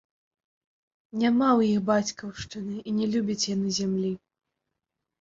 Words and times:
Няма 1.25 1.49
ў 1.51 1.61
іх 1.73 1.79
бацькаўшчыны 1.91 2.75
і 2.87 2.97
не 2.99 3.05
любяць 3.15 3.41
яны 3.55 3.69
зямлі. 3.81 4.11